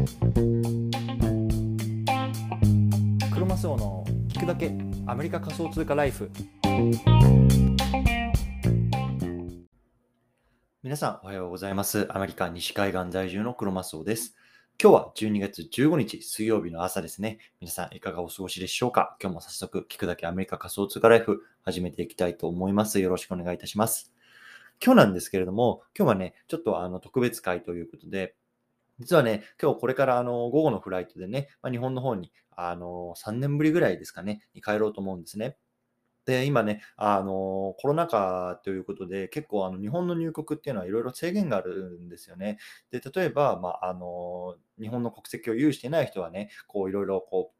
[0.00, 0.06] ク
[3.38, 4.72] ロマスオの聞くだけ
[5.06, 6.30] アメリカ仮想通貨ライフ
[10.82, 14.34] 皆さんおはようございますアメリカ西海岸在住のクロマスオです
[14.82, 17.36] 今日は12月15日水曜日の朝ですね。
[17.60, 19.18] 皆さんいかがお過ごしでしょうか？
[19.20, 22.98] 今日も早速聞くだけアメリカ仮想通貨ライフ始めていきたいと思います。
[22.98, 24.14] よろしくお願いいたします。
[24.82, 28.34] 今日なんですけれども、今日はね、ちょっとあの特別会ということで、
[29.00, 35.56] 実はね、今日これからあの午後のフライトでね、まあ、日本の方にあの3年ぶりぐらいですかね、に帰ろうと思うんですね。
[36.26, 42.58] で、今ね、あの、コロナ禍ということで、結構あの日本の入国っていうのはいろいろ制限があるんですよね。
[42.90, 47.59] で、例えば、まあ、あの、日本の国籍を有していない人はね、こういろいろこう、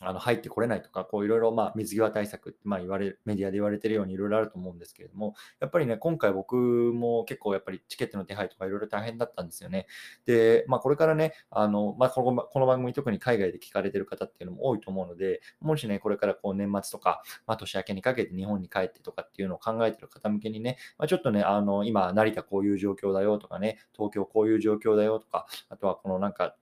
[0.00, 9.86] あの入ってこれないとか、こういろいろま水際対策ってまあ言われメディアで言われてるようにいろいろあると思うんですけれども、やっぱりね、今回僕も結構やっぱりチケットの手配とかいろいろ大変だったんですよね。
[10.26, 26.56] で、まあこれからね、あのまあ、このこの番組特に海外で聞かれてる方っていうのも多いと思うので、もしね、これからこう年末とか、まあ、年明けにかけて日本に帰ってとかっていうのを考えてる方向けにね、まあ、ちょっとね、あの今、成田こういう状況だよとかね、東京こういう状況だよとか、あとはこのなんか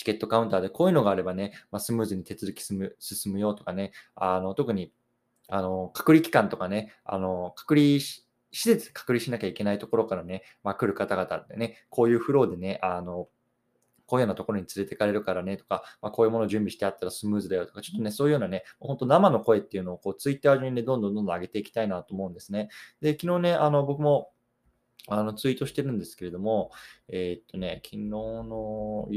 [0.00, 4.94] チケットカウンターでこういうのがあればね、まあ、スムーズに手続き進む進むよとかね、あの特に
[5.46, 13.28] あの隔離期間とかね、あの隔離施設で隔離しなきゃいけないところからね、まあ、来る方々ってね、こういうフローでね、あの
[14.06, 22.70] こういうようなところに連れてかれるからねとか、まあ、こういうものを準備してあったらスムーズだよとか、ちょっとね、そういうようなね、本当生の声っていうのをこうツイッター上にね、どんどんどんどん上げていきたいなと思うんですね。
[23.02, 24.30] で、昨日ね、あの僕も
[25.08, 26.70] あのツイートしてるんですけれども、
[27.08, 29.08] えー、っとね、昨日の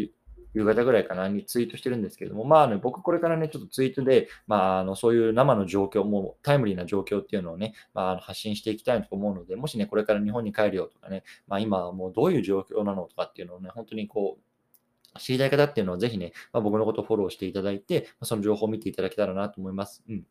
[0.53, 20.03] 夕方ぐらいかなにツイートしてるんですけども、まあね、僕これからね、ちょっとツイートで、まあ、あのそういう生の状況、もタイムリーな状況っていうのをね、まあ、発信していきたいと思うので、もしね、これから日本に帰るよとかね、まあ、今もうどういう状況なのとかっていうのをね、本当にこう、知りたい方っていうのはぜひね、まあ、僕のことをフォローしていただいて、その情報を見ていただけたらなと思います。
[20.09, 20.25] うん。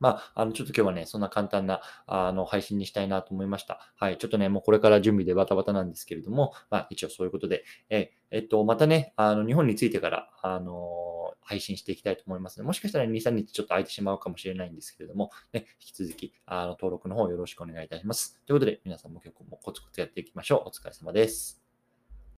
[0.00, 3.92] まあ、あの、ちょっと今日はね、そんな簡単な、あの、配信にしたいなと思いました。
[3.96, 4.18] はい。
[4.18, 18.40] ちょっとね、もうこれから準備でバタバタなんですけれども、まあ、一応そういうことで、え、えっと、またね、あの、日本についてから、あの、配信していきたいと思います、もしかしたら2、3日ちょっと空いてしまうかもしれないんですけれども、ね、引き続き、あの、登録の方よろしくお願いいたします。
[18.46, 20.68] ということで、皆さんも結構もコツコツやっていきましょう。
[20.68, 21.63] お疲れ様です。